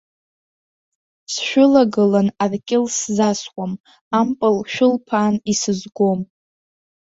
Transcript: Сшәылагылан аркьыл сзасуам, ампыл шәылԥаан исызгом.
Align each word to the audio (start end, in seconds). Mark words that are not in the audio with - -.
Сшәылагылан 1.31 2.27
аркьыл 2.43 2.85
сзасуам, 2.95 3.73
ампыл 4.19 4.57
шәылԥаан 4.71 5.35
исызгом. 5.51 6.19